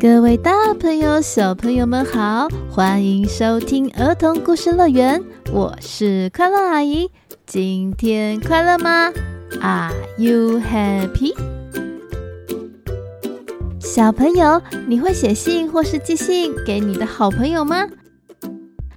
[0.00, 5.22] 各位大朋友、小朋友们好，欢迎收听儿童故事乐园，
[5.52, 7.10] 我是快乐阿姨。
[7.44, 9.12] 今天快乐吗
[9.60, 11.34] ？Are you happy？
[13.78, 17.86] 小朋友，你会写信或是寄信给你的好朋友吗？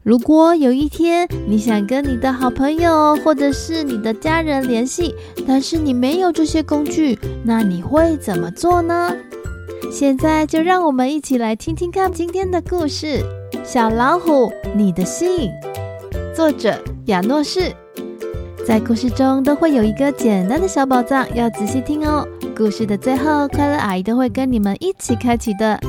[0.04, 5.14] 如果有一天你想跟你的好朋友或者是你的家人联系，
[5.46, 9.14] 但是你没有这些工具，那你会怎么做呢？
[9.92, 13.22] 现在就让我们一起来听听看今天的故事
[13.64, 15.50] 《小老虎，你的信》。
[16.36, 17.72] 作者亚诺士。
[18.66, 22.26] 在故事中都会有一个简单的小宝藏，要仔细听哦。
[22.56, 25.80] 故事的最后，快乐阿姨都会跟你们一起开启的。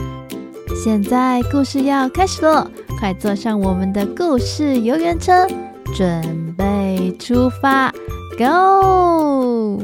[0.82, 2.66] 现在故事要开始喽！
[2.98, 5.46] 快坐上我们的故事游园车，
[5.94, 7.92] 准备出发
[8.36, 9.82] ，Go！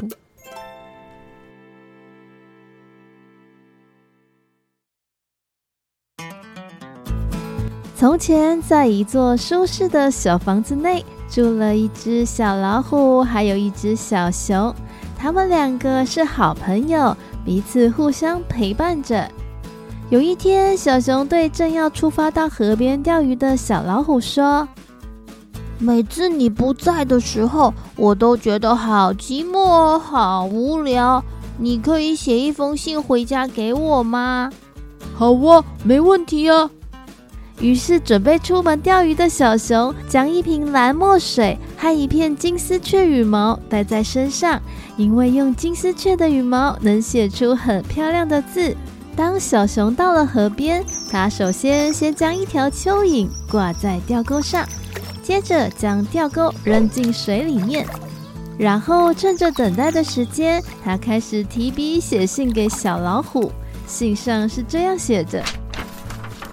[8.01, 14.73] 从前，在一座舒适的小房子内，住了一只小老虎，还有一只小熊。
[15.15, 19.29] 他们两个是好朋友，彼此互相陪伴着。
[20.09, 24.67] 有一天，小熊对正要出发到河边钓鱼的小老虎说
[25.77, 31.23] ：“每次你不在的时候，我都觉得好寂寞、好无聊。
[31.55, 34.49] 你可以写一封信回家给我吗
[35.13, 36.67] ？”“好啊，没问题啊。”
[37.61, 44.59] 于是，准备出门钓鱼的小熊将一瓶蓝墨水和一片金丝雀羽毛带在身上，
[44.97, 48.75] 因为用金丝雀的羽毛能写出很漂亮的字。
[49.15, 54.67] 当小熊到了河边，他首先先将一条蚯蚓挂在钓钩上，
[55.21, 57.85] 接着将钓钩扔进水里面，
[58.57, 63.51] 然后趁着等待的时间，他开始提笔写信给小老虎。
[63.85, 65.43] 信上是这样写着：“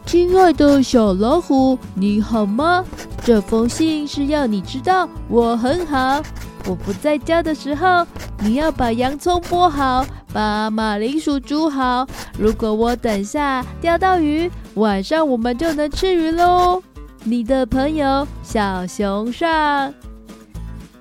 [0.09, 2.83] 亲爱的小老虎，你好吗？
[3.23, 6.23] 这封信是要你知道我很好。
[6.64, 8.07] 我不在家的时候，
[8.39, 12.07] 你要把洋葱剥好。”把马铃薯煮好。
[12.39, 16.83] 如果我等下钓到鱼，晚上我们就能吃鱼喽。
[17.23, 19.92] 你的朋友小熊上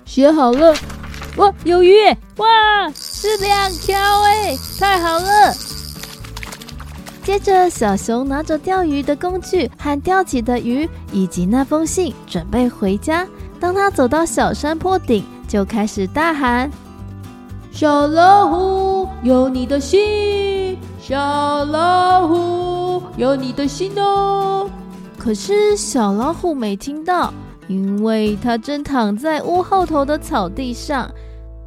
[0.04, 0.74] 写好了。
[1.36, 1.94] 哇，有鱼！
[2.36, 2.46] 哇，
[2.94, 5.54] 是两条哎，太好了！
[7.28, 13.28] 接着，小熊拿着钓鱼的工具和钓起的鱼以及那封信，准备回家。
[13.60, 16.70] 当他走到小山坡顶，就开始大喊
[17.70, 24.66] ：“小老虎！”有你的信，小老虎，有你的信哦。
[25.18, 27.30] 可是小老虎没听到，
[27.66, 31.06] 因为它正躺在屋后头的草地上。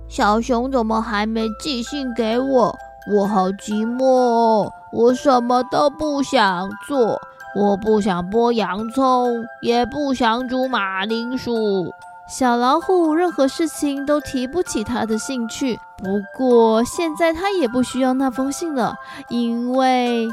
[0.09, 2.75] 小熊怎么还没寄信给我？
[3.13, 7.19] 我好寂寞哦，我什么都不想做，
[7.55, 11.93] 我不想剥洋葱，也不想煮马铃薯。
[12.27, 15.79] 小老虎任何事情都提不起他的兴趣。
[15.97, 18.95] 不过现在他也不需要那封信了，
[19.29, 20.29] 因为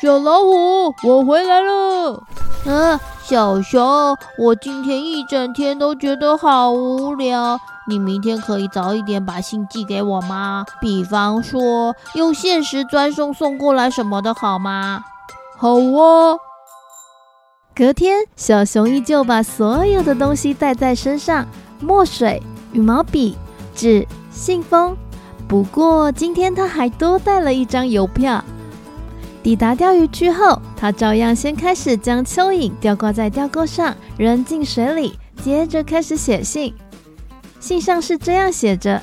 [0.00, 2.22] 小老虎，我回来了。
[2.66, 7.58] 嗯，小熊，我今天一整天都觉得好无聊。
[7.88, 10.64] 你明天可以早一点把信寄给我吗？
[10.80, 15.04] 比方说用限时专送送过来什么的，好吗？
[15.58, 16.38] 好哦。
[17.74, 21.46] 隔天，小熊依旧把所有的东西带在身上：
[21.80, 23.36] 墨水、羽毛笔、
[23.74, 24.96] 纸、信封。
[25.48, 28.44] 不过今天他还多带了一张邮票。
[29.42, 36.72] 抵达钓鱼区后，他照样先开始将蚯蚓吊挂在钓钩上，扔进水里，接着开始写信。
[37.62, 39.00] 信上是这样写着：“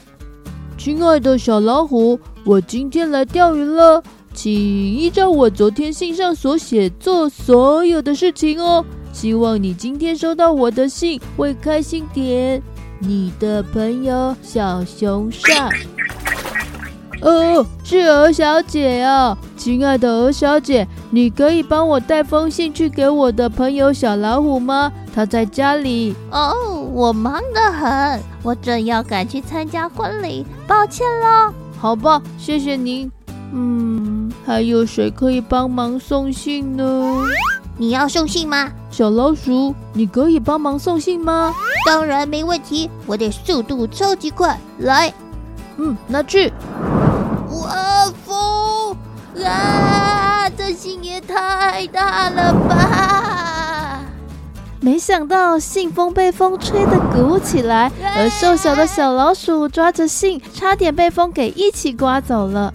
[0.78, 4.04] 亲爱的小老虎，我今天来钓鱼了。”
[4.36, 8.86] 请依照我昨天信上所写做所有的事情哦。
[9.14, 12.62] 希望你今天收到我的信会开心点。
[13.00, 15.70] 你的朋友小熊上。
[17.24, 24.92] 哦，是鹅小姐啊，亲爱的鹅小姐，你可以帮我带封信去给我的朋友小老虎吗？
[25.16, 26.14] 他在家里。
[26.30, 26.54] 哦，
[26.94, 31.54] 我忙得很，我正要赶去参加婚礼，抱歉了。
[31.80, 33.12] 好吧，谢谢您。
[33.52, 37.26] 嗯，还有谁可以帮忙送信呢？
[37.78, 38.72] 你要送信吗？
[38.92, 41.54] 小老鼠，你可以帮忙送信吗？
[41.86, 44.60] 当然没问题，我的速度超级快。
[44.80, 45.14] 来，
[45.78, 46.52] 嗯，拿去。
[47.52, 48.96] 哇，风！
[49.44, 53.19] 啊，这信也太大了吧！
[54.82, 62.74] 没想到信封被风吹得鼓起来，而瘦小的小老鼠抓着信，差点被风给一起刮走了。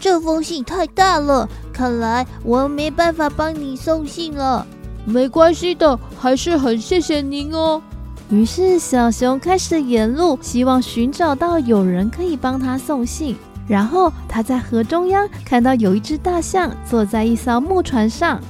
[0.00, 4.66] 这封信太大了，看来我没办法帮你送信了。
[5.04, 7.80] 没关系的，还是很谢谢您哦。
[8.28, 13.36] 于是小熊开始沿路，希望寻找到有人可以帮他送信。
[13.68, 18.40] 然后他在河中央看到有一只大象坐在一艘木船上。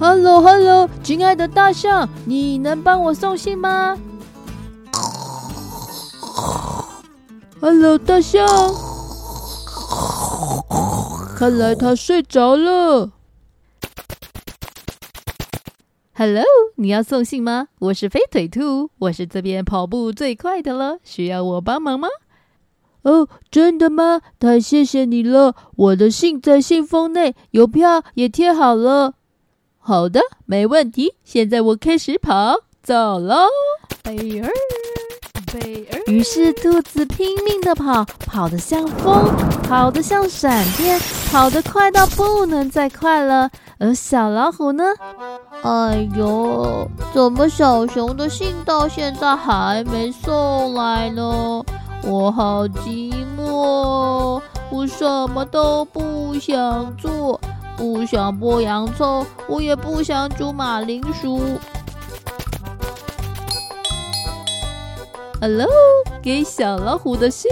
[0.00, 3.98] Hello，Hello，亲爱的大象，你能帮我送信吗
[7.60, 8.46] ？Hello，大象。
[11.36, 13.10] 看来他睡着了。
[16.14, 16.44] Hello，
[16.76, 17.66] 你要送信吗？
[17.80, 22.06] 我是飞腿兔，我是这边跑步最快的了，需要我帮忙吗？
[23.02, 24.20] 哦，真的吗？
[24.38, 25.56] 太谢谢你了！
[25.74, 29.14] 我的信在信封内，邮票也贴好了。
[29.88, 31.14] 好的，没问题。
[31.24, 33.46] 现在我开始跑，走喽！
[34.02, 34.50] 贝尔，
[35.50, 36.02] 贝尔。
[36.08, 41.00] 于是兔子拼命的跑，跑得像风，跑得像闪电，
[41.32, 43.48] 跑得快到不能再快了。
[43.78, 44.84] 而小老虎呢？
[45.62, 51.64] 哎呦，怎么小熊的信到现在还没送来呢？
[52.04, 57.40] 我好寂寞，我什么都不想做，
[57.78, 61.40] 不想剥洋葱，我也不想煮马铃薯。
[65.40, 65.68] Hello，
[66.20, 67.48] 给小老虎的信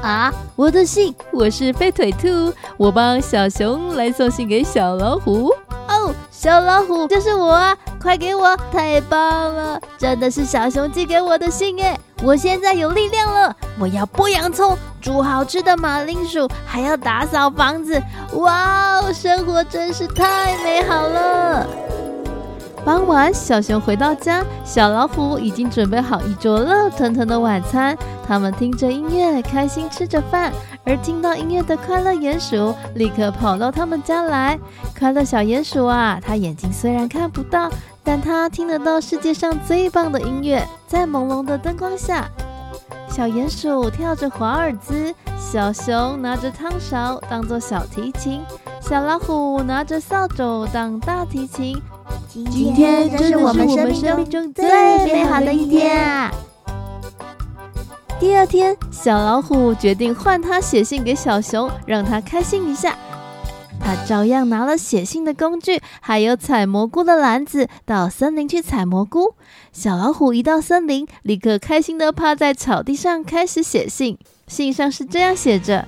[0.00, 5.50] 啊，我的信，我是飞腿兔，我帮小熊来送信给小老虎。
[5.86, 8.56] 哦，小老虎，就是我，快给我！
[8.72, 18.02] 太棒了，真的是小熊寄给我的信诶，我现在有力量了，我要剥洋葱，煮好吃的马铃薯，还要打扫房子，
[18.34, 21.66] 哇哦，生活真是太美好了。
[22.84, 27.96] 傍晚，小熊回到家，小老虎已经准备好一桌热腾腾的晚餐。
[28.26, 30.52] 他们听着音乐，开心吃着饭。
[30.84, 34.58] 而听到音乐的快乐鼹鼠立刻跑到他们家来。
[34.98, 37.70] 快乐小鼹鼠啊，它眼睛虽然看不到，
[38.04, 40.66] 但它听得到世界上最棒的音乐。
[40.86, 42.28] 在朦胧的灯光下，
[43.08, 48.42] 小鼹鼠跳着华尔兹，小熊拿着汤勺当做小提琴，
[48.80, 51.80] 小老虎拿着扫帚当大提琴。
[52.28, 54.66] 今天真是我们生命中最
[55.06, 56.32] 美好的一天啊！
[58.18, 62.96] 第二天，小老虎决定换他写信给小熊，让他开心一下。
[63.84, 69.34] 他照样拿了写信的工具，还有采蘑菇的篮子，到森林去采蘑菇。
[69.72, 74.16] 小老虎一到森林，立刻开心地趴在草地上开始写信。
[74.46, 75.86] 信上是这样写着：“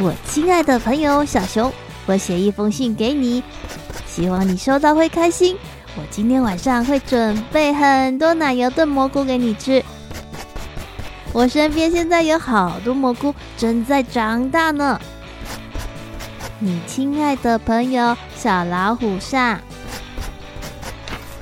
[0.00, 1.72] 我亲爱的朋友小熊，
[2.06, 3.42] 我写一封信给你。”
[4.06, 5.56] 希望你收到会开心。
[5.96, 9.82] 我今天晚上会准备很多奶油炖蘑菇给你吃。
[11.32, 15.00] 我身边现在有好多蘑菇正在长大呢。
[16.64, 19.60] 你亲爱的朋友小老虎上。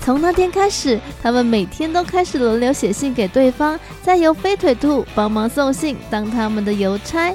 [0.00, 7.32] 从那天开始，他们每天都开始轮流写信给对方，再由飞腿兔帮忙送信，当他们的邮差。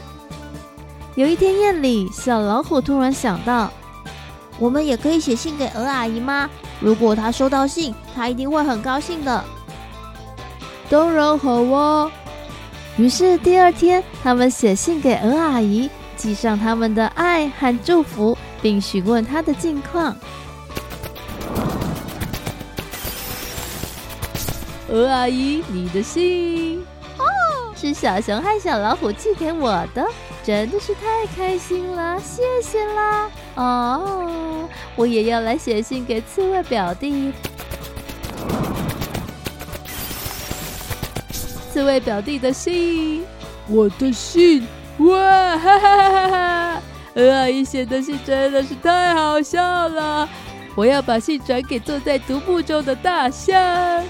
[1.15, 3.71] 有一天夜里，小老虎突然想到。
[4.59, 6.49] 我们也可以写信给鹅阿姨吗？
[6.81, 9.45] 如果她收到信，她一定会很高兴的。
[10.89, 12.11] 当然好哦！
[12.97, 20.15] 于是第二天，他们写信给鹅阿姨，寄上他们的爱和祝福，并询问他的近况。
[24.89, 26.79] 鹅阿姨，你的信
[27.17, 27.25] 哦，
[27.75, 30.05] 是小熊和小老虎寄给我的。
[30.43, 33.29] 真的是太开心了，谢谢啦！
[33.55, 37.33] 哦，我也要来写信给刺猬表弟。
[41.69, 43.25] 刺猬表弟的信，
[43.67, 44.65] 我的信，
[44.99, 46.81] 哇哈哈哈哈哈！
[47.15, 50.27] 鹅阿姨写的信真的是太好笑了，
[50.75, 54.03] 我要把信转给坐在独木中的大象。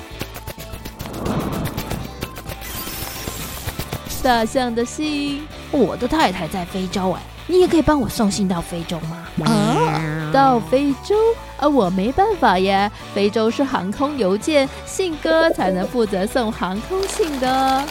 [4.24, 5.46] 大象的信。
[5.72, 9.28] 我的太太在非洲哎，你也可以帮我送信到非洲吗？
[9.46, 11.16] 啊，到非洲
[11.58, 17.84] 啊，我没办法呀，非洲是航空邮件，信鸽才能负责送航空信的。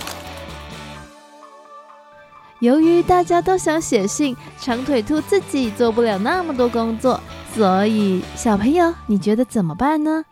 [2.61, 7.21] 由于大家都想写信，长腿兔自己做不了那么多工作，
[7.55, 10.25] 所以小朋友，你觉得怎么办呢？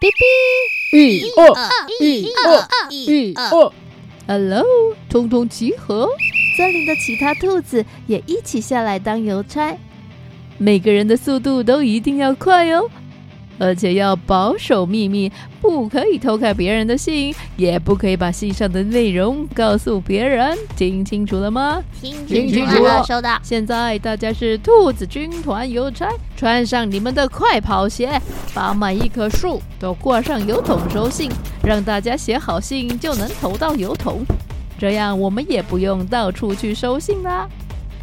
[0.00, 1.44] 哔哔，一二
[2.00, 3.72] 一二一二
[4.26, 4.64] ，Hello，
[5.08, 6.08] 通通集合。
[6.56, 9.78] 森林的其他兔子也一起下来当邮差，
[10.58, 12.90] 每个人的速度都一定要快哦。
[13.60, 20.56] 而且要保守秘密，不可以偷看别人的信，也不可以把信上的内容告诉别人。
[20.76, 21.80] 听清楚了吗？
[22.00, 23.38] 听清楚了，收到。
[23.42, 28.18] 现在大家是兔子军团邮差，穿上你们的快跑鞋，
[28.54, 31.30] 把每一棵树都挂上邮筒收信，
[31.62, 34.24] 让大家写好信就能投到邮筒，
[34.78, 37.46] 这样我们也不用到处去收信啦。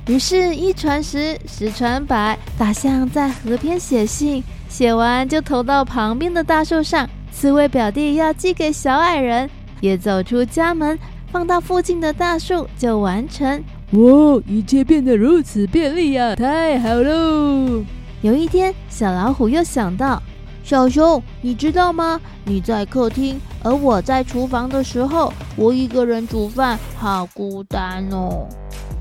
[0.06, 7.10] 于是，一传十，十传百，大象在河边写信，写完就投到旁边的大树上。
[7.32, 10.98] 刺猬表弟要寄给小矮人，也走出家门，
[11.32, 13.64] 放到附近的大树就完成。
[13.92, 17.84] 哇，一切变得如此便利呀，太好喽！
[18.22, 20.22] 有一天，小老虎又想到：
[20.64, 22.20] 小熊，你知道吗？
[22.44, 28.48] 你在客厅，而我在厨房的时候，我一个人煮饭，好孤单哦。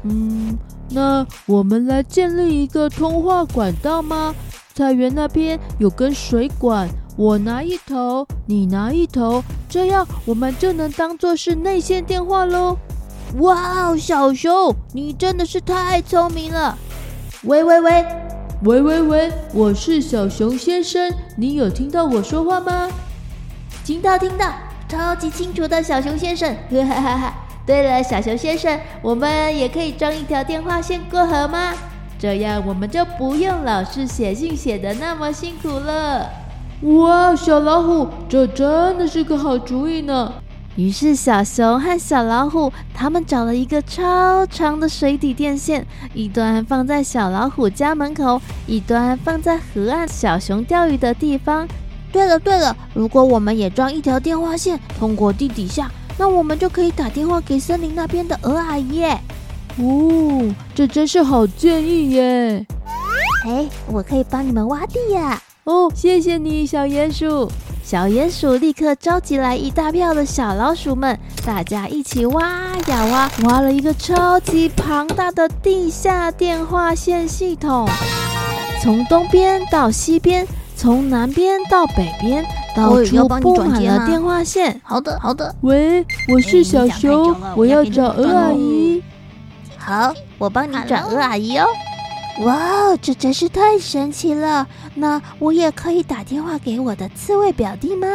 [0.03, 0.57] 嗯。
[0.89, 4.33] 那我们来建立一个通话管道吗？
[4.77, 12.77] 菜园那边有根水管，我拿一头，你拿一头，这样我们就能当做是内线电话喽。
[13.39, 16.77] 哇哦，小熊，你真的是太聪明了！
[17.45, 18.07] 喂喂喂，
[18.65, 22.91] 喂喂喂，我是小熊先生，你有听到我说话吗？
[23.83, 24.53] 听到听到，
[24.87, 27.35] 超级清楚的小熊先生，哈哈哈哈。
[27.65, 31.73] 对了，小熊先生，我们也可以装一条电话线过河吗？
[32.19, 36.29] 这样我们就不用老是写信写得那么辛苦了。
[36.83, 40.33] 哇，小老虎，这真的是个好主意呢！
[40.77, 51.67] 于是小熊和小老虎他们找了一个超长的水底电线，一端放在小老虎家门口，一端放在河岸小熊钓鱼的地方。
[52.13, 55.91] 对了对了，如果我们也装一条电话线通过地底下。
[56.19, 59.21] 那我们就可以打电话给森林那边的鹅阿姨耶。
[59.79, 62.67] 哦，这真是好建议耶！
[63.47, 65.41] 哎，我可以帮你们挖地呀。
[65.65, 67.51] 哦，谢谢你，小鼹鼠。
[67.85, 72.43] 小鼹鼠立刻召集来一大票的小老鼠们，大家一起挖
[72.89, 77.89] 呀挖，挖了一个超级庞大的地下电话线系统，
[78.83, 82.45] 从东边到西边，从南边到北边。
[82.77, 84.79] 到处布满了电话线。
[84.85, 85.55] 好的，好的。
[85.63, 88.86] 喂，我是小熊，我要找鹅阿姨。
[89.87, 91.67] 好，我帮你转鹅阿姨哦。
[92.41, 94.67] 哇，这真是太神奇了！
[94.97, 98.09] 那我也可以打电话给我的刺猬表弟吗？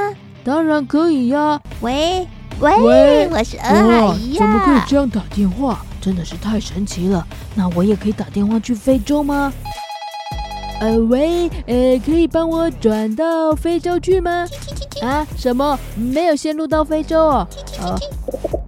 [0.43, 1.57] 当然可以呀。
[1.79, 2.27] 喂
[2.59, 4.39] 喂，喂，我是鹅阿姨呀。
[4.39, 5.79] 怎么可以这样打电话？
[6.01, 7.25] 真的是太神奇了。
[7.55, 9.53] 那我也可以打电话去非洲吗？
[10.81, 14.45] 呃喂，呃，可以帮我转到非洲去吗？
[15.01, 15.79] 啊，什么？
[15.95, 17.47] 没有线路到非洲哦？
[17.81, 17.99] 哦，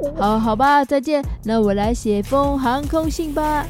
[0.18, 1.24] 好，好吧，再见。
[1.44, 3.66] 那我来写封航空信吧。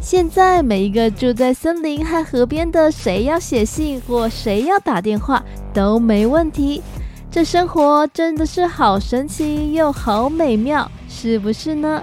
[0.00, 6.80] 现在每一个住在森林和河边的，谁要写信或谁要打电话都没问题。
[7.30, 12.02] 这生活真的是好神奇又好美妙，是不是呢？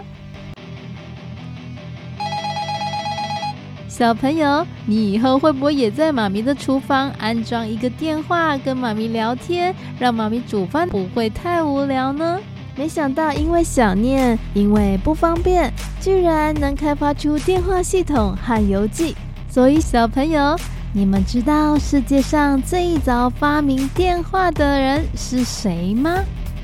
[4.03, 12.37] 小朋友，你以后会不会也在妈咪的厨房安装一个电话，跟妈咪聊天，让妈咪煮饭不会太无聊呢？
[12.75, 19.15] 没想到，因为想念，因为不方便，居然能开发出电话系统和邮寄。
[19.49, 20.53] 所以，小朋友，
[20.91, 26.13] 你们知道世界上最早发明电话的人是谁吗？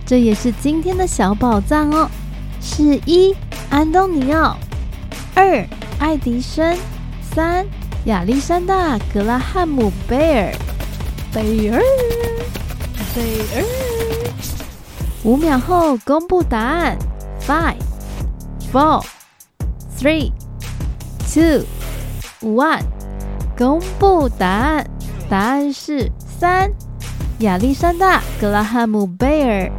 [0.05, 2.11] 这也是今天的小宝藏哦。
[2.59, 3.33] 是一，
[3.69, 4.57] 安东尼奥；
[5.35, 5.65] 二，
[5.99, 6.77] 爱迪生。
[7.35, 7.65] 三，
[8.05, 10.53] 亚历山大·格拉汉姆·贝尔，
[11.31, 11.81] 贝尔，
[13.15, 13.21] 贝
[13.55, 13.63] 尔。
[15.23, 16.97] 五秒后公布答案
[17.45, 17.75] ：Five,
[18.73, 19.03] four,
[19.97, 20.31] three,
[21.31, 21.65] two,
[22.41, 22.81] one。
[23.57, 24.89] 公布答案，
[25.29, 26.09] 答案是
[26.39, 26.71] 三，
[27.39, 29.71] 亚历山大·格拉汉姆·贝尔。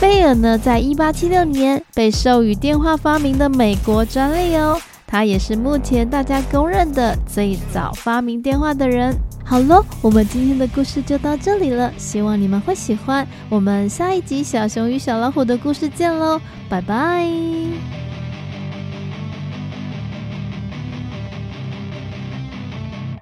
[0.00, 4.80] 贝尔呢，在一八七六年被授予电话发明的美国专利哦。
[5.12, 9.14] 他也是目前大家公认的最早发明电话的人。
[9.44, 13.28] 好喽，我们今天的故事就到这里了，希望你们会喜欢。
[13.50, 17.28] 我们下一集《小熊与小老虎》的故事见喽，拜拜。